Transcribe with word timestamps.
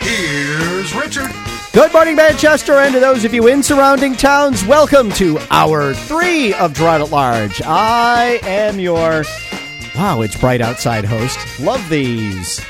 Here's 0.00 0.94
Richard. 0.94 1.32
Good 1.72 1.92
morning, 1.92 2.14
Manchester, 2.14 2.74
and 2.74 2.94
to 2.94 3.00
those 3.00 3.24
of 3.24 3.34
you 3.34 3.48
in 3.48 3.60
surrounding 3.60 4.14
towns, 4.14 4.64
welcome 4.64 5.10
to 5.12 5.40
hour 5.50 5.92
three 5.94 6.54
of 6.54 6.72
Girard 6.74 7.00
at 7.00 7.10
Large. 7.10 7.60
I 7.64 8.38
am 8.44 8.78
your, 8.78 9.24
wow, 9.96 10.20
it's 10.20 10.36
bright 10.36 10.60
outside 10.60 11.04
host. 11.04 11.58
Love 11.58 11.84
these 11.88 12.64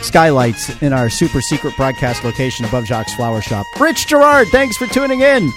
skylights 0.00 0.80
in 0.80 0.94
our 0.94 1.10
super 1.10 1.42
secret 1.42 1.76
broadcast 1.76 2.24
location 2.24 2.64
above 2.64 2.86
Jacques 2.86 3.10
Flower 3.10 3.42
Shop. 3.42 3.66
Rich 3.78 4.06
Girard, 4.06 4.48
thanks 4.48 4.78
for 4.78 4.86
tuning 4.86 5.20
in. 5.20 5.50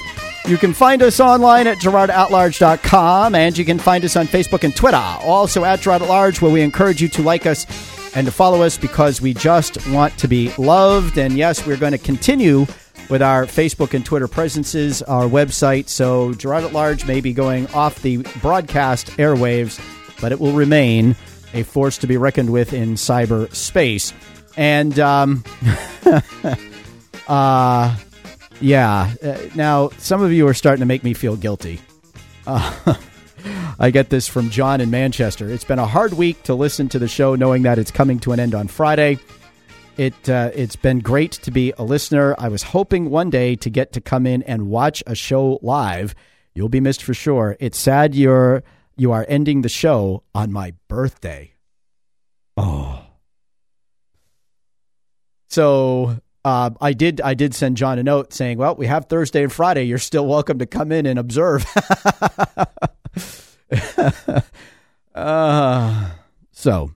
You 0.45 0.57
can 0.57 0.73
find 0.73 1.01
us 1.01 1.21
online 1.21 1.67
at 1.67 1.77
girardatlarge.com, 1.77 3.33
and 3.33 3.57
you 3.57 3.63
can 3.63 3.79
find 3.79 4.03
us 4.03 4.17
on 4.17 4.27
Facebook 4.27 4.65
and 4.65 4.75
Twitter, 4.75 4.97
also 4.97 5.63
at 5.63 5.79
Girard 5.79 6.01
at 6.01 6.09
Large, 6.09 6.41
where 6.41 6.51
we 6.51 6.61
encourage 6.61 7.01
you 7.01 7.07
to 7.07 7.21
like 7.21 7.45
us 7.45 7.65
and 8.15 8.25
to 8.25 8.31
follow 8.31 8.61
us 8.61 8.77
because 8.77 9.21
we 9.21 9.33
just 9.33 9.85
want 9.89 10.17
to 10.17 10.27
be 10.27 10.51
loved. 10.57 11.17
And 11.17 11.37
yes, 11.37 11.67
we're 11.67 11.77
going 11.77 11.91
to 11.91 11.97
continue 11.97 12.65
with 13.09 13.21
our 13.21 13.45
Facebook 13.45 13.93
and 13.93 14.05
Twitter 14.05 14.27
presences, 14.27 15.01
our 15.03 15.25
website. 15.25 15.89
So 15.89 16.33
Girard 16.33 16.63
at 16.63 16.73
Large 16.73 17.05
may 17.05 17.21
be 17.21 17.33
going 17.33 17.67
off 17.67 18.01
the 18.01 18.17
broadcast 18.41 19.07
airwaves, 19.17 19.79
but 20.21 20.31
it 20.31 20.39
will 20.39 20.53
remain 20.53 21.15
a 21.53 21.63
force 21.63 21.97
to 21.99 22.07
be 22.07 22.17
reckoned 22.17 22.51
with 22.51 22.73
in 22.73 22.95
cyberspace. 22.95 24.13
And 24.57 24.97
um, 24.99 25.43
uh, 27.27 27.95
yeah, 28.61 29.13
uh, 29.21 29.37
now 29.55 29.89
some 29.97 30.21
of 30.21 30.31
you 30.31 30.47
are 30.47 30.53
starting 30.53 30.79
to 30.79 30.85
make 30.85 31.03
me 31.03 31.13
feel 31.13 31.35
guilty. 31.35 31.81
Uh, 32.47 32.95
I 33.77 33.91
get 33.91 34.09
this 34.09 34.27
from 34.27 34.49
John 34.49 34.79
in 34.79 34.89
Manchester. 34.89 35.49
It's 35.49 35.65
been 35.65 35.79
a 35.79 35.85
hard 35.85 36.13
week 36.13 36.41
to 36.43 36.55
listen 36.55 36.87
to 36.89 36.99
the 36.99 37.09
show, 37.09 37.35
knowing 37.35 37.63
that 37.63 37.77
it's 37.77 37.91
coming 37.91 38.19
to 38.19 38.31
an 38.31 38.39
end 38.39 38.55
on 38.55 38.67
Friday. 38.67 39.19
It 39.97 40.29
uh, 40.29 40.51
it's 40.53 40.77
been 40.77 40.99
great 40.99 41.33
to 41.33 41.51
be 41.51 41.73
a 41.77 41.83
listener. 41.83 42.35
I 42.37 42.47
was 42.47 42.63
hoping 42.63 43.09
one 43.09 43.29
day 43.29 43.55
to 43.57 43.69
get 43.69 43.91
to 43.93 44.01
come 44.01 44.25
in 44.25 44.43
and 44.43 44.69
watch 44.69 45.03
a 45.05 45.15
show 45.15 45.59
live. 45.61 46.15
You'll 46.53 46.69
be 46.69 46.79
missed 46.79 47.03
for 47.03 47.13
sure. 47.13 47.57
It's 47.59 47.77
sad 47.77 48.15
you're 48.15 48.63
you 48.95 49.11
are 49.11 49.25
ending 49.27 49.61
the 49.61 49.69
show 49.69 50.23
on 50.33 50.53
my 50.53 50.73
birthday. 50.87 51.53
Oh. 52.55 53.01
So 55.49 56.21
uh, 56.45 56.69
I 56.79 56.93
did 56.93 57.19
I 57.19 57.33
did 57.33 57.53
send 57.53 57.75
John 57.75 57.99
a 57.99 58.03
note 58.03 58.31
saying, 58.31 58.57
"Well, 58.57 58.75
we 58.75 58.87
have 58.87 59.05
Thursday 59.05 59.43
and 59.43 59.51
Friday. 59.51 59.83
You're 59.83 59.97
still 59.97 60.25
welcome 60.25 60.59
to 60.59 60.65
come 60.65 60.93
in 60.93 61.05
and 61.05 61.19
observe." 61.19 61.65
uh, 65.15 66.09
so, 66.51 66.91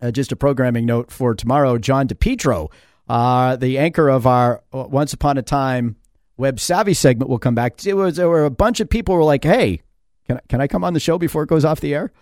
uh, 0.00 0.10
just 0.10 0.32
a 0.32 0.36
programming 0.36 0.86
note 0.86 1.10
for 1.10 1.34
tomorrow: 1.34 1.78
John 1.78 2.08
DePietro, 2.08 2.70
uh, 3.08 3.56
the 3.56 3.78
anchor 3.78 4.08
of 4.08 4.26
our 4.26 4.62
uh, 4.72 4.84
Once 4.88 5.12
Upon 5.12 5.38
a 5.38 5.42
Time 5.42 5.96
Web 6.36 6.60
Savvy 6.60 6.94
segment, 6.94 7.30
will 7.30 7.38
come 7.38 7.54
back. 7.54 7.84
It 7.86 7.94
was 7.94 8.16
there 8.16 8.28
were 8.28 8.44
a 8.44 8.50
bunch 8.50 8.80
of 8.80 8.90
people 8.90 9.14
were 9.14 9.24
like, 9.24 9.44
"Hey, 9.44 9.82
can 10.26 10.38
I, 10.38 10.40
can 10.48 10.60
I 10.60 10.66
come 10.66 10.84
on 10.84 10.94
the 10.94 11.00
show 11.00 11.18
before 11.18 11.42
it 11.42 11.48
goes 11.48 11.64
off 11.64 11.80
the 11.80 11.94
air?" 11.94 12.12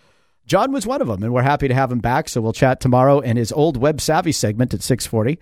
John 0.47 0.71
was 0.71 0.87
one 0.87 1.01
of 1.01 1.09
them, 1.09 1.23
and 1.23 1.33
we're 1.33 1.43
happy 1.43 1.67
to 1.67 1.75
have 1.75 1.91
him 1.91 1.99
back. 1.99 2.29
So 2.29 2.41
we'll 2.41 2.53
chat 2.53 2.81
tomorrow 2.81 3.21
in 3.21 3.37
his 3.37 3.51
old 3.53 3.77
Web 3.77 4.01
Savvy 4.01 4.33
segment 4.33 4.75
at 4.75 4.83
six 4.83 5.07
forty. 5.07 5.39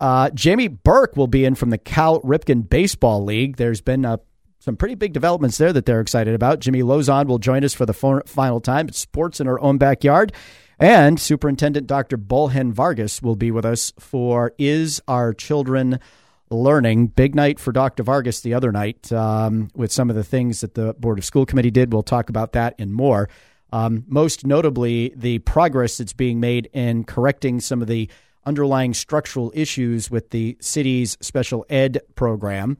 Uh, 0.00 0.30
Jamie 0.30 0.68
Burke 0.68 1.16
will 1.16 1.28
be 1.28 1.44
in 1.44 1.54
from 1.54 1.70
the 1.70 1.78
Cal 1.78 2.20
Ripken 2.22 2.68
Baseball 2.68 3.24
League. 3.24 3.56
There's 3.56 3.80
been 3.80 4.04
uh, 4.04 4.18
some 4.64 4.76
pretty 4.76 4.94
big 4.94 5.12
developments 5.12 5.58
there 5.58 5.74
that 5.74 5.84
they're 5.84 6.00
excited 6.00 6.34
about. 6.34 6.58
Jimmy 6.58 6.82
Lozon 6.82 7.26
will 7.26 7.38
join 7.38 7.62
us 7.64 7.74
for 7.74 7.84
the 7.84 7.92
final 7.92 8.60
time 8.60 8.88
at 8.88 8.94
Sports 8.94 9.38
in 9.38 9.46
Our 9.46 9.60
Own 9.60 9.76
Backyard. 9.76 10.32
And 10.78 11.20
Superintendent 11.20 11.86
Dr. 11.86 12.16
Bolgen 12.16 12.72
Vargas 12.72 13.20
will 13.20 13.36
be 13.36 13.50
with 13.50 13.66
us 13.66 13.92
for 13.98 14.54
Is 14.56 15.02
Our 15.06 15.34
Children 15.34 16.00
Learning? 16.48 17.08
Big 17.08 17.34
night 17.34 17.60
for 17.60 17.72
Dr. 17.72 18.04
Vargas 18.04 18.40
the 18.40 18.54
other 18.54 18.72
night 18.72 19.12
um, 19.12 19.68
with 19.74 19.92
some 19.92 20.08
of 20.08 20.16
the 20.16 20.24
things 20.24 20.62
that 20.62 20.72
the 20.72 20.94
Board 20.94 21.18
of 21.18 21.26
School 21.26 21.44
Committee 21.44 21.70
did. 21.70 21.92
We'll 21.92 22.02
talk 22.02 22.30
about 22.30 22.52
that 22.52 22.74
and 22.78 22.94
more. 22.94 23.28
Um, 23.70 24.04
most 24.08 24.46
notably, 24.46 25.12
the 25.14 25.40
progress 25.40 25.98
that's 25.98 26.14
being 26.14 26.40
made 26.40 26.70
in 26.72 27.04
correcting 27.04 27.60
some 27.60 27.82
of 27.82 27.88
the 27.88 28.08
underlying 28.46 28.94
structural 28.94 29.52
issues 29.54 30.10
with 30.10 30.30
the 30.30 30.56
city's 30.58 31.18
special 31.20 31.66
ed 31.68 32.00
program 32.14 32.78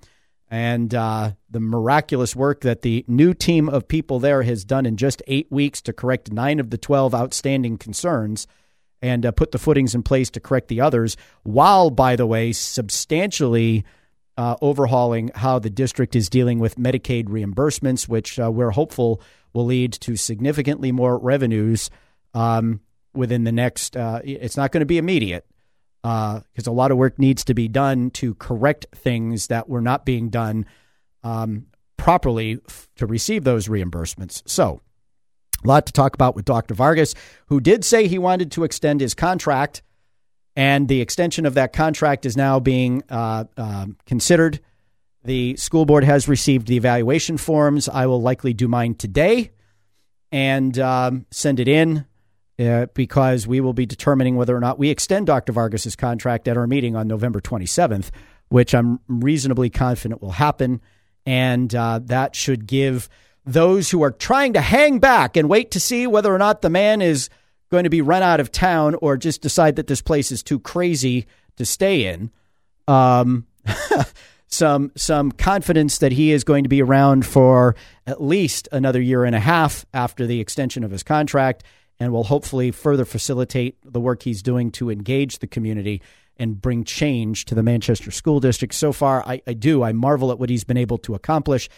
and 0.50 0.94
uh, 0.94 1.32
the 1.50 1.60
miraculous 1.60 2.36
work 2.36 2.60
that 2.60 2.82
the 2.82 3.04
new 3.08 3.34
team 3.34 3.68
of 3.68 3.88
people 3.88 4.18
there 4.18 4.42
has 4.42 4.64
done 4.64 4.86
in 4.86 4.96
just 4.96 5.22
eight 5.26 5.50
weeks 5.50 5.80
to 5.82 5.92
correct 5.92 6.32
nine 6.32 6.60
of 6.60 6.70
the 6.70 6.78
12 6.78 7.14
outstanding 7.14 7.78
concerns 7.78 8.46
and 9.02 9.26
uh, 9.26 9.32
put 9.32 9.52
the 9.52 9.58
footings 9.58 9.94
in 9.94 10.02
place 10.02 10.30
to 10.30 10.40
correct 10.40 10.68
the 10.68 10.80
others, 10.80 11.16
while, 11.42 11.90
by 11.90 12.16
the 12.16 12.26
way, 12.26 12.52
substantially 12.52 13.84
uh, 14.36 14.56
overhauling 14.62 15.30
how 15.34 15.58
the 15.58 15.70
district 15.70 16.16
is 16.16 16.28
dealing 16.28 16.58
with 16.58 16.76
Medicaid 16.76 17.26
reimbursements, 17.26 18.08
which 18.08 18.38
uh, 18.38 18.50
we're 18.50 18.70
hopeful 18.70 19.20
will 19.52 19.66
lead 19.66 19.92
to 19.92 20.16
significantly 20.16 20.90
more 20.90 21.18
revenues 21.18 21.90
um, 22.32 22.80
within 23.12 23.44
the 23.44 23.52
next. 23.52 23.96
Uh, 23.96 24.20
it's 24.24 24.56
not 24.56 24.72
going 24.72 24.80
to 24.80 24.86
be 24.86 24.98
immediate, 24.98 25.46
because 26.04 26.68
uh, 26.68 26.70
a 26.70 26.72
lot 26.72 26.90
of 26.90 26.98
work 26.98 27.18
needs 27.18 27.44
to 27.44 27.54
be 27.54 27.66
done 27.66 28.10
to 28.10 28.34
correct 28.34 28.84
things 28.94 29.46
that 29.46 29.70
were 29.70 29.80
not 29.80 30.04
being 30.04 30.28
done 30.28 30.66
um, 31.22 31.64
properly 31.96 32.58
f- 32.68 32.90
to 32.96 33.06
receive 33.06 33.42
those 33.44 33.68
reimbursements. 33.68 34.42
So, 34.44 34.82
a 35.64 35.66
lot 35.66 35.86
to 35.86 35.94
talk 35.94 36.12
about 36.12 36.36
with 36.36 36.44
Dr. 36.44 36.74
Vargas, 36.74 37.14
who 37.46 37.58
did 37.58 37.86
say 37.86 38.06
he 38.06 38.18
wanted 38.18 38.52
to 38.52 38.64
extend 38.64 39.00
his 39.00 39.14
contract, 39.14 39.80
and 40.54 40.88
the 40.88 41.00
extension 41.00 41.46
of 41.46 41.54
that 41.54 41.72
contract 41.72 42.26
is 42.26 42.36
now 42.36 42.60
being 42.60 43.02
uh, 43.08 43.44
um, 43.56 43.96
considered. 44.04 44.60
The 45.24 45.56
school 45.56 45.86
board 45.86 46.04
has 46.04 46.28
received 46.28 46.66
the 46.66 46.76
evaluation 46.76 47.38
forms. 47.38 47.88
I 47.88 48.04
will 48.04 48.20
likely 48.20 48.52
do 48.52 48.68
mine 48.68 48.94
today 48.94 49.52
and 50.30 50.78
um, 50.78 51.24
send 51.30 51.60
it 51.60 51.68
in 51.68 52.04
uh, 52.58 52.86
because 52.94 53.46
we 53.46 53.60
will 53.60 53.72
be 53.72 53.86
determining 53.86 54.36
whether 54.36 54.56
or 54.56 54.60
not 54.60 54.78
we 54.78 54.90
extend 54.90 55.26
Dr. 55.26 55.52
Vargas's 55.52 55.96
contract 55.96 56.46
at 56.48 56.56
our 56.56 56.66
meeting 56.66 56.96
on 56.96 57.08
November 57.08 57.40
27th, 57.40 58.10
which 58.48 58.74
I'm 58.74 59.00
reasonably 59.08 59.70
confident 59.70 60.22
will 60.22 60.32
happen. 60.32 60.80
And 61.26 61.74
uh, 61.74 62.00
that 62.04 62.36
should 62.36 62.66
give 62.66 63.08
those 63.44 63.90
who 63.90 64.02
are 64.02 64.10
trying 64.10 64.52
to 64.54 64.60
hang 64.60 64.98
back 64.98 65.36
and 65.36 65.48
wait 65.48 65.70
to 65.72 65.80
see 65.80 66.06
whether 66.06 66.34
or 66.34 66.38
not 66.38 66.62
the 66.62 66.70
man 66.70 67.02
is 67.02 67.28
going 67.70 67.84
to 67.84 67.90
be 67.90 68.02
run 68.02 68.22
out 68.22 68.40
of 68.40 68.52
town 68.52 68.94
or 68.96 69.16
just 69.16 69.42
decide 69.42 69.76
that 69.76 69.86
this 69.86 70.00
place 70.00 70.30
is 70.30 70.42
too 70.42 70.60
crazy 70.60 71.26
to 71.56 71.64
stay 71.64 72.06
in. 72.06 72.30
Um, 72.86 73.46
some 74.46 74.92
some 74.94 75.32
confidence 75.32 75.98
that 75.98 76.12
he 76.12 76.30
is 76.30 76.44
going 76.44 76.62
to 76.62 76.68
be 76.68 76.80
around 76.80 77.26
for 77.26 77.74
at 78.06 78.22
least 78.22 78.68
another 78.70 79.00
year 79.00 79.24
and 79.24 79.34
a 79.34 79.40
half 79.40 79.84
after 79.92 80.26
the 80.26 80.40
extension 80.40 80.84
of 80.84 80.90
his 80.90 81.02
contract 81.02 81.64
and 82.00 82.12
will 82.12 82.24
hopefully 82.24 82.70
further 82.70 83.04
facilitate 83.04 83.76
the 83.84 84.00
work 84.00 84.22
he's 84.22 84.42
doing 84.42 84.70
to 84.72 84.90
engage 84.90 85.38
the 85.38 85.46
community 85.46 86.02
and 86.36 86.60
bring 86.60 86.84
change 86.84 87.44
to 87.44 87.54
the 87.54 87.62
Manchester 87.62 88.10
School 88.10 88.40
District. 88.40 88.74
So 88.74 88.92
far, 88.92 89.22
I, 89.24 89.40
I 89.46 89.52
do. 89.52 89.82
I 89.82 89.92
marvel 89.92 90.32
at 90.32 90.38
what 90.38 90.50
he's 90.50 90.64
been 90.64 90.76
able 90.76 90.98
to 90.98 91.14
accomplish. 91.14 91.68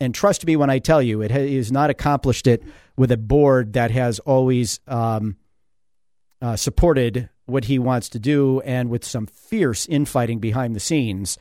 And 0.00 0.14
trust 0.14 0.46
me 0.46 0.56
when 0.56 0.70
I 0.70 0.78
tell 0.78 1.02
you, 1.02 1.22
it 1.22 1.30
has 1.30 1.72
not 1.72 1.90
accomplished 1.90 2.46
it 2.46 2.62
with 2.96 3.10
a 3.10 3.16
board 3.16 3.72
that 3.72 3.90
has 3.90 4.18
always 4.20 4.80
um, 4.86 5.36
uh, 6.40 6.56
supported 6.56 7.28
what 7.46 7.64
he 7.64 7.78
wants 7.78 8.08
to 8.10 8.18
do 8.18 8.60
and 8.60 8.88
with 8.88 9.04
some 9.04 9.26
fierce 9.26 9.86
infighting 9.86 10.38
behind 10.38 10.74
the 10.74 10.80
scenes 10.80 11.38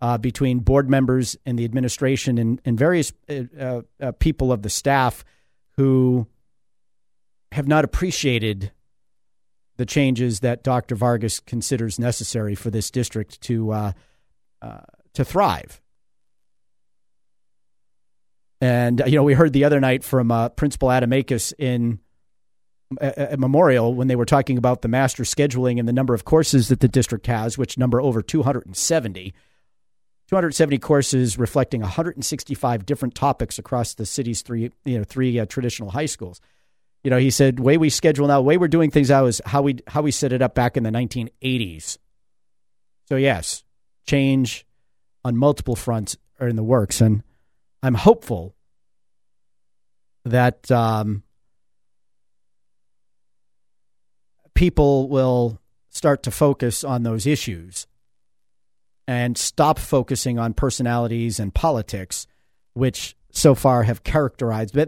uh, 0.00 0.18
between 0.18 0.58
board 0.58 0.90
members 0.90 1.36
and 1.46 1.58
the 1.58 1.64
administration 1.64 2.38
and, 2.38 2.60
and 2.64 2.78
various 2.78 3.12
uh, 3.58 3.80
uh 4.00 4.12
people 4.12 4.52
of 4.52 4.62
the 4.62 4.68
staff 4.68 5.24
who 5.76 6.26
have 7.54 7.68
not 7.68 7.84
appreciated 7.84 8.72
the 9.76 9.86
changes 9.86 10.40
that 10.40 10.64
Dr. 10.64 10.96
Vargas 10.96 11.38
considers 11.38 12.00
necessary 12.00 12.56
for 12.56 12.68
this 12.68 12.90
district 12.90 13.40
to 13.42 13.70
uh, 13.70 13.92
uh, 14.60 14.80
to 15.14 15.24
thrive. 15.24 15.80
And 18.60 19.02
you 19.06 19.16
know, 19.16 19.22
we 19.22 19.34
heard 19.34 19.52
the 19.52 19.64
other 19.64 19.78
night 19.78 20.02
from 20.02 20.32
uh, 20.32 20.48
Principal 20.48 20.88
Adamakis 20.88 21.52
in 21.56 22.00
a, 23.00 23.34
a, 23.34 23.36
memorial 23.36 23.94
when 23.94 24.08
they 24.08 24.16
were 24.16 24.24
talking 24.24 24.58
about 24.58 24.82
the 24.82 24.88
master 24.88 25.22
scheduling 25.22 25.78
and 25.78 25.86
the 25.86 25.92
number 25.92 26.14
of 26.14 26.24
courses 26.24 26.68
that 26.68 26.80
the 26.80 26.88
district 26.88 27.28
has, 27.28 27.56
which 27.56 27.78
number 27.78 28.00
over 28.00 28.20
270. 28.20 29.32
270 30.28 30.78
courses 30.78 31.38
reflecting 31.38 31.82
165 31.82 32.86
different 32.86 33.14
topics 33.14 33.58
across 33.58 33.94
the 33.94 34.06
city's 34.06 34.42
three, 34.42 34.72
you 34.84 34.98
know, 34.98 35.04
three 35.04 35.38
uh, 35.38 35.46
traditional 35.46 35.90
high 35.90 36.06
schools 36.06 36.40
you 37.04 37.10
know, 37.10 37.18
he 37.18 37.30
said, 37.30 37.60
way 37.60 37.76
we 37.76 37.90
schedule 37.90 38.26
now, 38.26 38.40
way 38.40 38.56
we're 38.56 38.66
doing 38.66 38.90
things 38.90 39.10
now 39.10 39.26
is 39.26 39.40
how 39.44 39.60
we 39.60 39.76
how 39.86 40.00
we 40.00 40.10
set 40.10 40.32
it 40.32 40.40
up 40.40 40.54
back 40.54 40.78
in 40.78 40.82
the 40.82 40.90
1980s. 40.90 41.98
So 43.10 43.16
yes, 43.16 43.62
change 44.06 44.66
on 45.22 45.36
multiple 45.36 45.76
fronts 45.76 46.16
are 46.40 46.48
in 46.48 46.56
the 46.56 46.62
works, 46.62 47.02
and 47.02 47.22
I'm 47.82 47.94
hopeful 47.94 48.56
that 50.24 50.70
um, 50.70 51.22
people 54.54 55.10
will 55.10 55.60
start 55.90 56.22
to 56.22 56.30
focus 56.30 56.82
on 56.84 57.02
those 57.02 57.26
issues 57.26 57.86
and 59.06 59.36
stop 59.36 59.78
focusing 59.78 60.38
on 60.38 60.54
personalities 60.54 61.38
and 61.38 61.54
politics, 61.54 62.26
which 62.72 63.14
so 63.30 63.54
far 63.54 63.82
have 63.82 64.04
characterized 64.04 64.72
the, 64.72 64.86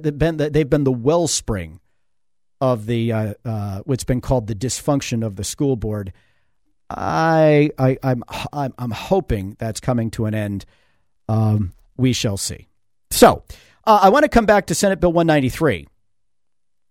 they've 0.51 0.71
been 0.71 0.85
the 0.85 0.93
wellspring 0.93 1.81
of 2.61 2.87
the 2.87 3.13
uh, 3.13 3.35
uh, 3.45 3.81
what's 3.85 4.05
been 4.05 4.21
called 4.21 4.47
the 4.47 4.55
dysfunction 4.55 5.25
of 5.25 5.37
the 5.37 5.45
school 5.45 5.77
board. 5.77 6.13
I, 6.89 7.71
I 7.79 7.99
I'm 8.03 8.23
I'm 8.53 8.73
I'm 8.79 8.91
hoping 8.91 9.57
that's 9.59 9.81
coming 9.81 10.11
to 10.13 10.27
an 10.27 10.35
end. 10.35 10.65
Um, 11.29 11.73
we 11.97 12.13
shall 12.13 12.37
see. 12.37 12.69
So 13.11 13.45
uh, 13.87 14.01
I 14.03 14.09
want 14.09 14.25
to 14.25 14.29
come 14.29 14.47
back 14.47 14.67
to 14.67 14.75
Senate 14.75 15.01
Bill 15.01 15.13
193 15.13 15.89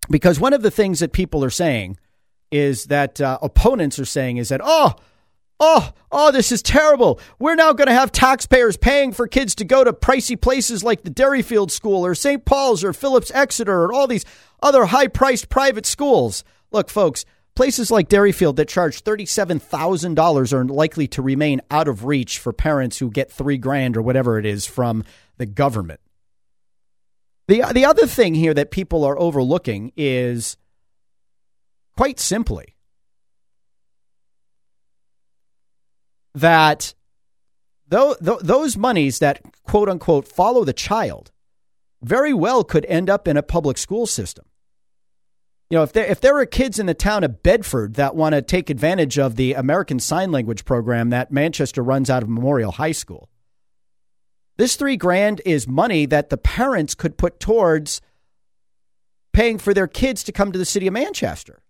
because 0.09 0.39
one 0.39 0.53
of 0.53 0.61
the 0.61 0.71
things 0.71 0.99
that 0.99 1.13
people 1.13 1.43
are 1.43 1.49
saying 1.49 1.97
is 2.51 2.85
that 2.85 3.21
uh, 3.21 3.37
opponents 3.41 3.97
are 3.99 4.05
saying 4.05 4.37
is 4.37 4.49
that 4.49 4.61
oh 4.63 4.95
Oh, 5.59 5.91
oh, 6.11 6.31
this 6.31 6.51
is 6.51 6.61
terrible. 6.61 7.19
We're 7.39 7.55
now 7.55 7.71
going 7.71 7.87
to 7.87 7.93
have 7.93 8.11
taxpayers 8.11 8.75
paying 8.75 9.13
for 9.13 9.25
kids 9.25 9.55
to 9.55 9.63
go 9.65 9.85
to 9.85 9.93
pricey 9.93 10.39
places 10.39 10.83
like 10.83 11.03
the 11.03 11.09
Derryfield 11.09 11.71
School 11.71 12.05
or 12.05 12.13
St. 12.13 12.43
Paul's 12.43 12.83
or 12.83 12.91
Phillips 12.91 13.31
Exeter 13.33 13.83
or 13.83 13.93
all 13.93 14.07
these 14.07 14.25
other 14.61 14.85
high 14.85 15.07
priced 15.07 15.49
private 15.49 15.85
schools. 15.85 16.43
Look, 16.71 16.89
folks, 16.89 17.25
places 17.55 17.89
like 17.89 18.09
Derryfield 18.09 18.55
that 18.57 18.67
charge 18.67 19.03
$37,000 19.03 20.53
are 20.53 20.65
likely 20.65 21.07
to 21.07 21.21
remain 21.21 21.61
out 21.71 21.87
of 21.87 22.05
reach 22.05 22.39
for 22.39 22.53
parents 22.53 22.99
who 22.99 23.09
get 23.09 23.31
three 23.31 23.57
grand 23.57 23.97
or 23.97 24.01
whatever 24.01 24.37
it 24.37 24.45
is 24.45 24.65
from 24.65 25.03
the 25.37 25.45
government. 25.45 25.99
The, 27.47 27.63
the 27.73 27.85
other 27.85 28.07
thing 28.07 28.33
here 28.33 28.53
that 28.53 28.71
people 28.71 29.03
are 29.03 29.17
overlooking 29.19 29.91
is 29.95 30.57
quite 31.95 32.19
simply 32.19 32.75
that 36.33 36.93
those 37.87 38.75
monies 38.75 39.19
that 39.19 39.41
quote 39.63 39.87
unquote 39.87 40.27
follow 40.27 40.63
the 40.63 40.73
child 40.73 41.31
very 42.05 42.33
well 42.33 42.63
could 42.63 42.85
end 42.85 43.09
up 43.09 43.27
in 43.27 43.35
a 43.35 43.43
public 43.43 43.77
school 43.77 44.05
system. 44.05 44.45
You 45.69 45.77
know, 45.77 45.83
if 45.83 45.93
there 45.93 46.05
if 46.05 46.21
there 46.21 46.37
are 46.37 46.45
kids 46.45 46.77
in 46.77 46.85
the 46.85 46.93
town 46.93 47.23
of 47.23 47.41
Bedford 47.41 47.95
that 47.95 48.15
want 48.15 48.33
to 48.33 48.41
take 48.43 48.69
advantage 48.69 49.17
of 49.17 49.35
the 49.35 49.53
American 49.53 49.99
Sign 49.99 50.31
Language 50.31 50.63
program 50.63 51.09
that 51.09 51.31
Manchester 51.31 51.81
runs 51.81 52.09
out 52.09 52.21
of 52.21 52.29
Memorial 52.29 52.73
High 52.73 52.91
School, 52.91 53.29
this 54.57 54.75
three 54.75 54.95
grand 54.95 55.41
is 55.43 55.67
money 55.67 56.05
that 56.05 56.29
the 56.29 56.37
parents 56.37 56.93
could 56.93 57.17
put 57.17 57.39
towards 57.39 57.99
paying 59.33 59.57
for 59.57 59.73
their 59.73 59.87
kids 59.87 60.23
to 60.23 60.31
come 60.31 60.51
to 60.51 60.59
the 60.59 60.65
city 60.65 60.85
of 60.85 60.93
Manchester. 60.93 61.63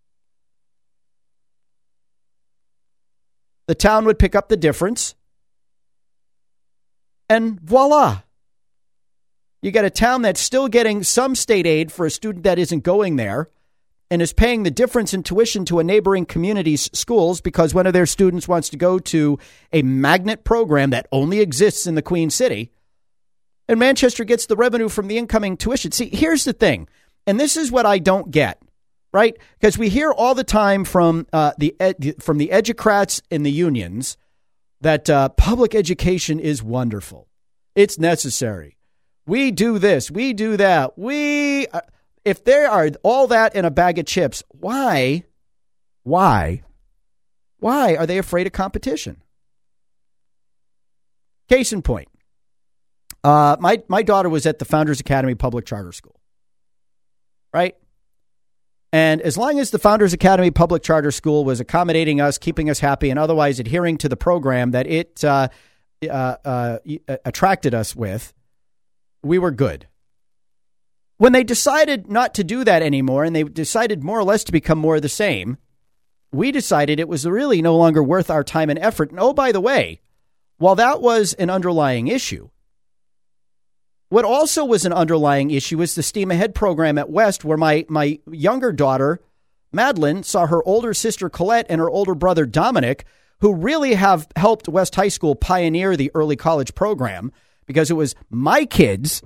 The 3.67 3.75
town 3.75 4.05
would 4.05 4.19
pick 4.19 4.35
up 4.35 4.49
the 4.49 4.57
difference. 4.57 5.15
And 7.27 7.59
voila. 7.61 8.21
You 9.65 9.71
got 9.71 9.83
a 9.83 9.89
town 9.89 10.21
that's 10.21 10.39
still 10.39 10.67
getting 10.67 11.01
some 11.01 11.33
state 11.33 11.65
aid 11.65 11.91
for 11.91 12.05
a 12.05 12.11
student 12.11 12.43
that 12.43 12.59
isn't 12.59 12.83
going 12.83 13.15
there 13.15 13.49
and 14.11 14.21
is 14.21 14.31
paying 14.31 14.61
the 14.61 14.69
difference 14.69 15.11
in 15.11 15.23
tuition 15.23 15.65
to 15.65 15.79
a 15.79 15.83
neighboring 15.83 16.27
community's 16.27 16.87
schools 16.93 17.41
because 17.41 17.73
one 17.73 17.87
of 17.87 17.93
their 17.93 18.05
students 18.05 18.47
wants 18.47 18.69
to 18.69 18.77
go 18.77 18.99
to 18.99 19.39
a 19.73 19.81
magnet 19.81 20.43
program 20.43 20.91
that 20.91 21.07
only 21.11 21.39
exists 21.39 21.87
in 21.87 21.95
the 21.95 22.03
Queen 22.03 22.29
City. 22.29 22.69
And 23.67 23.79
Manchester 23.79 24.23
gets 24.23 24.45
the 24.45 24.55
revenue 24.55 24.87
from 24.87 25.07
the 25.07 25.17
incoming 25.17 25.57
tuition. 25.57 25.91
See, 25.91 26.11
here's 26.13 26.43
the 26.43 26.53
thing, 26.53 26.87
and 27.25 27.39
this 27.39 27.57
is 27.57 27.71
what 27.71 27.87
I 27.87 27.97
don't 27.97 28.29
get 28.29 28.61
right? 29.11 29.37
Because 29.57 29.77
we 29.77 29.87
hear 29.87 30.11
all 30.11 30.35
the 30.35 30.43
time 30.43 30.83
from 30.83 31.25
uh, 31.31 31.53
the 31.57 31.73
ed- 31.79 32.15
from 32.19 32.37
the 32.37 32.49
educrats 32.49 33.21
in 33.31 33.43
the 33.43 33.51
unions 33.51 34.17
that 34.81 35.09
uh, 35.09 35.29
public 35.29 35.73
education 35.73 36.37
is 36.37 36.61
wonderful. 36.61 37.29
It's 37.75 37.97
necessary. 37.97 38.74
We 39.27 39.51
do 39.51 39.79
this. 39.79 40.11
We 40.11 40.33
do 40.33 40.57
that. 40.57 40.97
We 40.97 41.67
uh, 41.67 41.81
if 42.25 42.43
there 42.43 42.69
are 42.69 42.89
all 43.03 43.27
that 43.27 43.55
in 43.55 43.65
a 43.65 43.71
bag 43.71 43.99
of 43.99 44.07
chips, 44.07 44.43
why, 44.49 45.23
why, 46.03 46.63
why 47.59 47.95
are 47.95 48.07
they 48.07 48.17
afraid 48.17 48.47
of 48.47 48.53
competition? 48.53 49.21
Case 51.47 51.71
in 51.71 51.83
point, 51.83 52.09
uh, 53.23 53.55
my 53.59 53.83
my 53.87 54.01
daughter 54.01 54.29
was 54.29 54.47
at 54.47 54.57
the 54.57 54.65
Founders 54.65 54.99
Academy 54.99 55.35
Public 55.35 55.65
Charter 55.67 55.91
School, 55.91 56.19
right? 57.53 57.75
And 58.91 59.21
as 59.21 59.37
long 59.37 59.59
as 59.59 59.69
the 59.69 59.77
Founders 59.77 60.13
Academy 60.13 60.49
Public 60.49 60.81
Charter 60.81 61.11
School 61.11 61.45
was 61.45 61.59
accommodating 61.59 62.19
us, 62.19 62.39
keeping 62.39 62.67
us 62.67 62.79
happy, 62.79 63.11
and 63.11 63.19
otherwise 63.19 63.59
adhering 63.59 63.97
to 63.99 64.09
the 64.09 64.17
program 64.17 64.71
that 64.71 64.87
it 64.87 65.23
uh, 65.23 65.49
uh, 66.09 66.35
uh, 66.43 66.79
attracted 67.25 67.75
us 67.75 67.95
with, 67.95 68.33
we 69.25 69.39
were 69.39 69.51
good. 69.51 69.87
When 71.17 71.31
they 71.31 71.43
decided 71.43 72.09
not 72.09 72.33
to 72.35 72.43
do 72.43 72.63
that 72.63 72.81
anymore 72.81 73.23
and 73.23 73.35
they 73.35 73.43
decided 73.43 74.03
more 74.03 74.19
or 74.19 74.23
less 74.23 74.43
to 74.45 74.51
become 74.51 74.77
more 74.77 74.97
of 74.97 75.01
the 75.01 75.09
same, 75.09 75.57
we 76.31 76.51
decided 76.51 76.99
it 76.99 77.07
was 77.07 77.25
really 77.25 77.61
no 77.61 77.75
longer 77.75 78.03
worth 78.03 78.29
our 78.29 78.43
time 78.43 78.69
and 78.69 78.79
effort. 78.79 79.11
And 79.11 79.19
oh, 79.19 79.33
by 79.33 79.51
the 79.51 79.61
way, 79.61 80.01
while 80.57 80.75
that 80.75 81.01
was 81.01 81.33
an 81.33 81.49
underlying 81.49 82.07
issue, 82.07 82.49
what 84.09 84.25
also 84.25 84.63
was 84.63 84.85
an 84.85 84.93
underlying 84.93 85.51
issue 85.51 85.77
was 85.77 85.95
the 85.95 86.03
Steam 86.03 86.31
Ahead 86.31 86.53
program 86.53 86.97
at 86.97 87.09
West, 87.09 87.43
where 87.43 87.57
my, 87.57 87.85
my 87.89 88.19
younger 88.29 88.71
daughter, 88.71 89.19
Madeline, 89.71 90.23
saw 90.23 90.45
her 90.45 90.63
older 90.67 90.93
sister 90.93 91.29
Colette 91.29 91.65
and 91.69 91.79
her 91.79 91.89
older 91.89 92.13
brother 92.13 92.45
Dominic, 92.45 93.05
who 93.39 93.53
really 93.53 93.95
have 93.95 94.27
helped 94.35 94.69
West 94.69 94.95
High 94.95 95.07
School 95.07 95.35
pioneer 95.35 95.95
the 95.95 96.11
early 96.13 96.35
college 96.35 96.75
program 96.75 97.31
because 97.65 97.89
it 97.89 97.95
was 97.95 98.15
my 98.29 98.65
kids, 98.65 99.23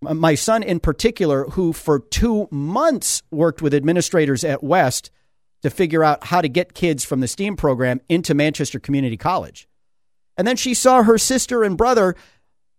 my 0.00 0.34
son 0.34 0.62
in 0.62 0.80
particular, 0.80 1.44
who 1.50 1.72
for 1.72 2.00
two 2.00 2.48
months 2.50 3.22
worked 3.30 3.62
with 3.62 3.74
administrators 3.74 4.44
at 4.44 4.62
West 4.62 5.10
to 5.62 5.70
figure 5.70 6.04
out 6.04 6.24
how 6.24 6.40
to 6.40 6.48
get 6.48 6.74
kids 6.74 7.04
from 7.04 7.20
the 7.20 7.28
STEAM 7.28 7.56
program 7.56 8.00
into 8.08 8.34
Manchester 8.34 8.78
Community 8.78 9.16
College. 9.16 9.68
And 10.36 10.46
then 10.46 10.56
she 10.56 10.74
saw 10.74 11.02
her 11.02 11.18
sister 11.18 11.62
and 11.62 11.76
brother 11.76 12.14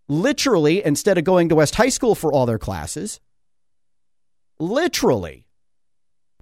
literally, 0.08 0.84
instead 0.84 1.18
of 1.18 1.24
going 1.24 1.48
to 1.48 1.54
West 1.54 1.74
High 1.74 1.88
School 1.88 2.14
for 2.14 2.32
all 2.32 2.46
their 2.46 2.58
classes, 2.58 3.20
literally 4.58 5.46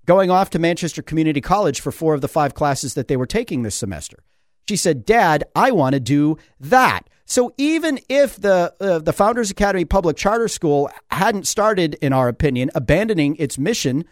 going 0.04 0.30
off 0.30 0.50
to 0.50 0.58
Manchester 0.58 1.02
Community 1.02 1.40
College 1.40 1.80
for 1.80 1.90
four 1.90 2.14
of 2.14 2.20
the 2.20 2.28
five 2.28 2.54
classes 2.54 2.94
that 2.94 3.08
they 3.08 3.16
were 3.16 3.26
taking 3.26 3.62
this 3.62 3.74
semester. 3.74 4.22
She 4.68 4.76
said, 4.76 5.04
"Dad, 5.04 5.44
I 5.54 5.72
want 5.72 5.94
to 5.94 6.00
do 6.00 6.38
that." 6.60 7.08
So 7.26 7.52
even 7.58 7.98
if 8.08 8.40
the 8.40 8.72
uh, 8.80 9.00
the 9.00 9.12
Founders 9.12 9.50
Academy 9.50 9.84
Public 9.84 10.16
Charter 10.16 10.46
School 10.46 10.88
hadn't 11.10 11.48
started, 11.48 11.94
in 12.00 12.12
our 12.12 12.28
opinion, 12.28 12.70
abandoning 12.74 13.34
its 13.36 13.58
mission 13.58 14.04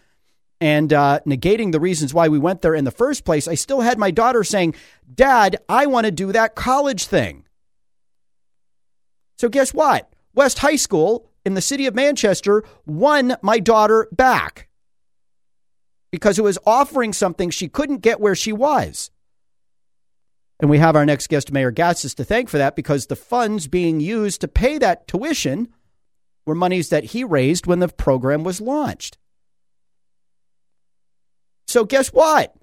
and 0.61 0.93
uh, 0.93 1.21
negating 1.25 1.71
the 1.71 1.79
reasons 1.79 2.13
why 2.13 2.27
we 2.27 2.41
went 2.41 2.63
there 2.63 2.75
in 2.75 2.85
the 2.85 2.91
first 2.91 3.25
place, 3.25 3.47
I 3.47 3.55
still 3.55 3.83
had 3.83 3.99
my 3.99 4.11
daughter 4.11 4.43
saying, 4.43 4.75
"Dad, 5.13 5.57
I 5.69 5.87
want 5.87 6.07
to 6.07 6.11
do 6.11 6.33
that 6.33 6.57
college 6.57 7.07
thing." 7.07 7.45
So, 9.39 9.49
guess 9.49 9.73
what? 9.73 10.13
West 10.35 10.59
High 10.59 10.77
School 10.77 11.31
in 11.45 11.55
the 11.55 11.61
city 11.61 11.87
of 11.87 11.95
Manchester 11.95 12.65
won 12.85 13.37
my 13.43 13.61
daughter 13.61 14.09
back 14.11 14.69
because 16.11 16.37
it 16.37 16.43
was 16.43 16.59
offering 16.67 17.13
something 17.13 17.51
she 17.51 17.69
couldn't 17.69 17.99
get 17.99 18.21
where 18.21 18.35
she 18.35 18.53
was. 18.53 19.13
And 20.61 20.71
we 20.71 20.79
have 20.79 20.97
our 20.97 21.05
next 21.05 21.29
guest, 21.29 21.53
Mayor 21.53 21.73
Gatsas, 21.73 22.15
to 22.15 22.25
thank 22.25 22.49
for 22.49 22.59
that 22.59 22.77
because 22.77 23.07
the 23.07 23.17
funds 23.17 23.67
being 23.67 24.01
used 24.01 24.41
to 24.41 24.49
pay 24.49 24.79
that 24.79 25.09
tuition 25.09 25.69
were 26.47 26.55
monies 26.55 26.91
that 26.91 27.05
he 27.05 27.25
raised 27.25 27.67
when 27.67 27.81
the 27.81 27.89
program 27.89 28.45
was 28.45 28.61
launched. 28.61 29.19
So, 31.67 31.85
guess 31.85 32.09
what? 32.09 32.55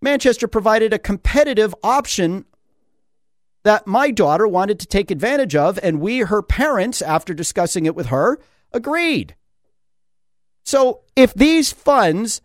Manchester 0.00 0.48
provided 0.48 0.92
a 0.92 0.98
competitive 0.98 1.74
option 1.82 2.44
that 3.64 3.86
my 3.86 4.10
daughter 4.10 4.46
wanted 4.46 4.80
to 4.80 4.86
take 4.86 5.10
advantage 5.10 5.54
of, 5.54 5.78
and 5.82 6.00
we, 6.00 6.18
her 6.20 6.42
parents, 6.42 7.00
after 7.00 7.32
discussing 7.32 7.86
it 7.86 7.94
with 7.94 8.06
her, 8.06 8.40
agreed. 8.72 9.36
So 10.64 11.00
if 11.16 11.34
these 11.34 11.72
funds 11.72 12.40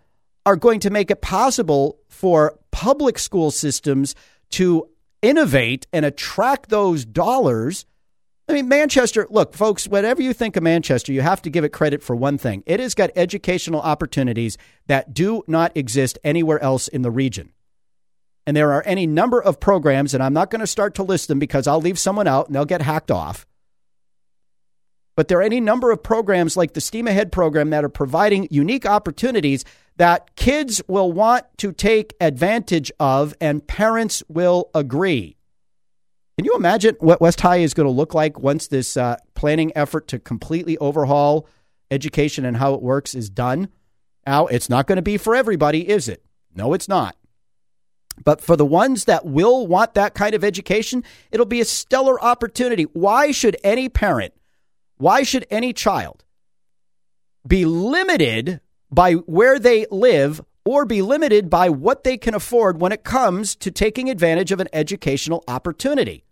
are 0.48 0.56
going 0.56 0.80
to 0.80 0.90
make 0.90 1.12
it 1.12 1.22
possible 1.22 2.00
for 2.08 2.58
public 2.72 3.20
school 3.20 3.52
systems 3.52 4.16
to 4.50 4.88
innovate 5.22 5.86
and 5.92 6.06
attract 6.06 6.70
those 6.70 7.04
dollars, 7.04 7.86
I 8.48 8.54
mean, 8.54 8.70
Manchester, 8.70 9.28
look, 9.30 9.54
folks, 9.54 9.90
whatever 9.90 10.22
you 10.22 10.32
think 10.32 10.56
of 10.56 10.64
Manchester, 10.64 11.12
you 11.12 11.20
have 11.20 11.42
to 11.42 11.50
give 11.50 11.66
it 11.66 11.74
credit 11.74 12.02
for 12.02 12.16
one 12.16 12.38
thing. 12.38 12.64
It 12.66 12.80
has 12.80 12.96
got 12.96 13.10
educational 13.18 13.82
opportunities 13.82 14.58
that 14.86 15.14
do 15.14 15.44
not 15.48 15.76
exist 15.76 16.18
anywhere 16.24 16.64
else 16.64 16.88
in 16.88 17.02
the 17.02 17.12
region. 17.12 17.52
And 18.46 18.56
there 18.56 18.72
are 18.72 18.84
any 18.86 19.06
number 19.06 19.44
of 19.44 19.60
programs, 19.60 20.14
and 20.14 20.24
I'm 20.24 20.32
not 20.32 20.50
going 20.50 20.62
to 20.62 20.68
start 20.68 20.96
to 20.96 21.04
list 21.04 21.28
them 21.28 21.40
because 21.40 21.68
I'll 21.68 21.82
leave 21.82 22.00
someone 22.00 22.26
out 22.26 22.48
and 22.48 22.56
they'll 22.56 22.64
get 22.64 22.82
hacked 22.82 23.12
off. 23.12 23.46
But 25.18 25.28
there 25.28 25.40
are 25.40 25.44
any 25.44 25.60
number 25.60 25.90
of 25.90 26.04
programs 26.04 26.56
like 26.56 26.74
the 26.74 26.80
STEAM 26.80 27.08
Ahead 27.08 27.32
program 27.32 27.72
that 27.72 27.84
are 27.84 27.90
providing 27.90 28.48
unique 28.52 28.86
opportunities 28.86 29.66
that 29.98 30.36
kids 30.36 30.80
will 30.88 31.12
want 31.12 31.44
to 31.58 31.72
take 31.72 32.14
advantage 32.22 32.92
of 33.00 33.34
and 33.42 33.66
parents 33.66 34.22
will 34.30 34.70
agree. 34.76 35.36
Can 36.38 36.46
you 36.46 36.56
imagine 36.56 36.96
what 37.00 37.20
West 37.20 37.42
High 37.42 37.58
is 37.58 37.74
going 37.74 37.88
to 37.88 37.92
look 37.92 38.14
like 38.14 38.40
once 38.40 38.68
this 38.68 38.96
uh, 38.96 39.18
planning 39.34 39.72
effort 39.76 40.08
to 40.10 40.20
completely 40.20 40.78
overhaul 40.78 41.48
education 41.90 42.46
and 42.46 42.56
how 42.56 42.76
it 42.76 42.84
works 42.84 43.16
is 43.16 43.28
done? 43.28 43.70
Now, 44.28 44.46
it's 44.46 44.70
not 44.70 44.86
going 44.86 44.98
to 44.98 45.02
be 45.02 45.18
for 45.18 45.36
everybody, 45.36 45.90
is 45.90 46.08
it? 46.08 46.24
No, 46.54 46.74
it's 46.74 46.88
not. 46.88 47.16
But 48.24 48.40
for 48.40 48.56
the 48.56 48.66
ones 48.66 49.06
that 49.06 49.26
will 49.26 49.66
want 49.66 49.96
that 49.96 50.14
kind 50.14 50.36
of 50.36 50.44
education, 50.44 51.04
it'll 51.32 51.48
be 51.48 51.62
a 51.62 51.66
stellar 51.66 52.22
opportunity. 52.24 52.84
Why 52.84 53.32
should 53.32 53.58
any 53.64 53.90
parent, 53.90 54.36
why 54.98 55.24
should 55.24 55.46
any 55.50 55.74
child 55.74 56.24
be 57.48 57.66
limited 57.66 58.60
by 58.92 59.14
where 59.14 59.60
they 59.60 59.86
live 59.92 60.42
or 60.68 60.86
be 60.86 61.02
limited 61.02 61.50
by 61.50 61.70
what 61.70 62.04
they 62.04 62.18
can 62.18 62.34
afford 62.34 62.82
when 62.82 62.92
it 62.92 63.06
comes 63.06 63.56
to 63.56 63.72
taking 63.72 64.10
advantage 64.10 64.52
of 64.52 64.60
an 64.60 64.68
educational 64.74 65.42
opportunity. 65.48 66.26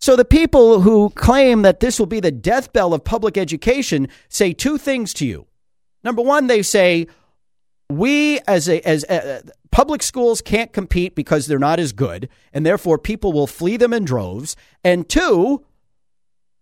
So 0.00 0.16
the 0.16 0.24
people 0.24 0.80
who 0.80 1.10
claim 1.10 1.62
that 1.62 1.80
this 1.80 1.98
will 1.98 2.06
be 2.06 2.20
the 2.20 2.30
death 2.30 2.72
bell 2.72 2.94
of 2.94 3.04
public 3.04 3.36
education 3.36 4.08
say 4.30 4.54
two 4.54 4.78
things 4.78 5.12
to 5.14 5.26
you. 5.26 5.46
Number 6.02 6.22
one, 6.22 6.46
they 6.46 6.62
say 6.62 7.08
we 7.90 8.40
as 8.46 8.68
a, 8.70 8.80
as 8.88 9.04
a, 9.04 9.42
public 9.70 10.02
schools 10.02 10.40
can't 10.40 10.72
compete 10.72 11.14
because 11.14 11.46
they're 11.46 11.58
not 11.58 11.78
as 11.78 11.92
good, 11.92 12.30
and 12.54 12.64
therefore 12.64 12.96
people 12.96 13.34
will 13.34 13.46
flee 13.46 13.76
them 13.76 13.92
in 13.92 14.04
droves. 14.04 14.56
And 14.82 15.06
two, 15.06 15.64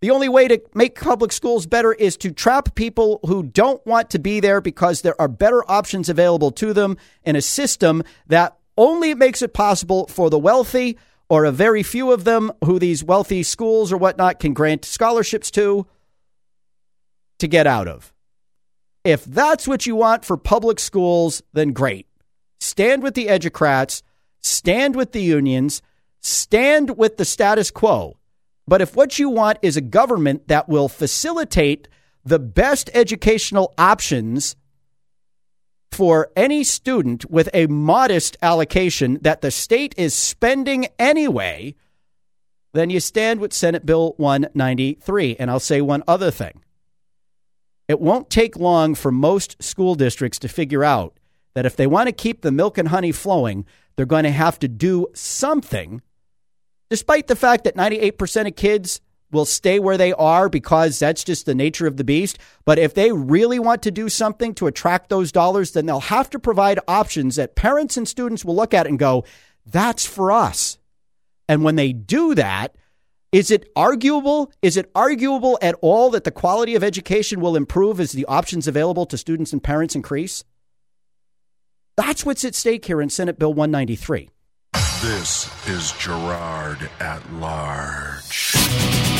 the 0.01 0.11
only 0.11 0.29
way 0.29 0.47
to 0.49 0.61
make 0.75 1.01
public 1.01 1.33
schools 1.33 1.67
better 1.67 1.93
is 1.93 2.17
to 2.19 2.31
trap 2.31 2.75
people 2.75 3.21
who 3.27 3.43
don't 3.43 3.85
want 3.87 4.11
to 4.11 4.19
be 4.19 4.41
there 4.41 4.61
because 4.61 5.03
there 5.03 5.21
are 5.21 5.29
better 5.29 5.69
options 5.71 6.09
available 6.09 6.51
to 6.53 6.73
them 6.73 6.97
in 7.25 7.37
a 7.37 7.41
system 7.41 8.03
that 8.27 8.57
only 8.77 9.15
makes 9.15 9.41
it 9.41 9.55
possible 9.55 10.07
for 10.09 10.29
the 10.29 10.39
wealthy 10.39 10.99
or 11.29 11.45
a 11.45 11.53
very 11.53 11.83
few 11.83 12.13
of 12.13 12.25
them 12.25 12.53
who 12.65 12.79
these 12.79 13.03
wealthy 13.03 13.43
schools 13.43 13.93
or 13.93 13.97
whatnot 13.97 14.39
can 14.39 14.53
grant 14.53 14.85
scholarships 14.85 15.51
to 15.51 15.87
to 17.39 17.49
get 17.49 17.67
out 17.67 17.89
of. 17.89 18.13
If 19.05 19.25
that's 19.25 19.69
what 19.69 19.87
you 19.87 19.95
want 19.95 20.25
for 20.25 20.37
public 20.37 20.81
schools, 20.81 21.43
then 21.53 21.73
great. 21.73 22.07
Stand 22.61 23.03
with 23.03 23.15
the 23.15 23.27
educrats, 23.27 24.03
stand 24.41 24.97
with 24.97 25.13
the 25.13 25.23
unions, 25.23 25.83
stand 26.21 26.97
with 26.97 27.17
the 27.17 27.25
status 27.25 27.71
quo. 27.71 28.17
But 28.69 28.83
if 28.83 28.97
what 28.97 29.19
you 29.19 29.29
want 29.29 29.59
is 29.63 29.77
a 29.77 29.81
government 29.81 30.49
that 30.49 30.69
will 30.69 30.89
facilitate 30.89 31.89
the 32.25 32.39
best 32.39 32.91
educational 32.93 33.73
options 33.79 34.57
for 35.93 36.31
any 36.37 36.65
student 36.65 37.31
with 37.31 37.49
a 37.55 37.67
modest 37.69 38.37
allocation 38.43 39.19
that 39.23 39.41
the 39.41 39.51
state 39.51 39.95
is 39.97 40.15
spending 40.15 40.89
anyway, 40.99 41.75
then 42.75 42.91
you 42.91 43.01
stand 43.01 43.41
with 43.41 43.53
Senate 43.53 43.87
Bill 43.87 44.15
193. 44.19 45.37
And 45.39 45.51
I'll 45.51 45.61
say 45.61 45.81
one 45.81 46.03
other 46.09 46.31
thing. 46.31 46.63
It 47.89 48.01
won't 48.01 48.31
take 48.31 48.57
long 48.57 48.97
for 48.97 49.13
most 49.13 49.63
school 49.63 49.95
districts 49.95 50.41
to 50.41 50.49
figure 50.49 50.83
out 50.83 51.19
that 51.55 51.67
if 51.67 51.77
they 51.77 51.87
want 51.87 52.09
to 52.09 52.13
keep 52.13 52.43
the 52.43 52.51
milk 52.51 52.77
and 52.77 52.89
honey 52.89 53.13
flowing, 53.13 53.65
they're 53.95 54.05
going 54.05 54.25
to 54.25 54.31
have 54.31 54.59
to 54.59 54.69
do 54.69 55.07
something 55.15 56.03
despite 56.89 57.27
the 57.27 57.37
fact 57.37 57.65
that 57.65 57.77
98% 57.77 58.47
of 58.47 58.57
kids 58.57 59.01
will 59.33 59.45
stay 59.45 59.79
where 59.79 59.99
they 59.99 60.13
are 60.13 60.49
because 60.49 60.99
that's 60.99 61.25
just 61.25 61.47
the 61.47 61.55
nature 61.55 61.87
of 61.87 61.97
the 61.97 62.05
beast. 62.05 62.39
But 62.65 62.79
if 62.79 62.95
they 62.95 63.13
really 63.13 63.59
want 63.59 63.83
to 63.83 63.91
do 63.91 64.09
something 64.09 64.55
to 64.55 64.67
attract 64.67 65.09
those 65.09 65.33
dollars, 65.33 65.73
then 65.73 65.87
they'll 65.87 66.01
have 66.01 66.31
to 66.31 66.39
provide 66.39 66.79
options 66.87 67.37
that 67.37 67.57
parents 67.57 67.97
and 67.97 68.07
students 68.07 68.45
will 68.45 68.55
look 68.55 68.73
at 68.73 68.87
and 68.87 68.99
go, 68.99 69.25
that's 69.67 70.07
for 70.07 70.31
us. 70.31 70.79
And 71.49 71.65
when 71.65 71.77
they 71.77 71.93
do 71.93 72.35
that, 72.35 72.77
is 73.33 73.51
it 73.51 73.71
arguable? 73.75 74.53
Is 74.63 74.77
it 74.77 74.91
arguable 74.95 75.59
at 75.61 75.75
all 75.81 76.11
that 76.11 76.25
the 76.25 76.31
quality 76.31 76.75
of 76.75 76.85
education 76.85 77.41
will 77.41 77.57
improve 77.57 78.01
as 78.01 78.13
the 78.13 78.25
options 78.27 78.69
available 78.69 79.07
to 79.07 79.19
students 79.19 79.53
and 79.53 79.63
parents 79.63 79.95
increase? 79.95 80.45
That's 81.97 82.25
what's 82.25 82.45
at 82.45 82.55
stake 82.55 82.85
here 82.85 83.01
in 83.01 83.11
Senate 83.11 83.39
Bill 83.39 83.53
193. 83.53 84.31
This 85.03 85.51
is 85.69 85.93
Girard 85.93 86.89
at 87.01 87.21
Large. 87.35 89.16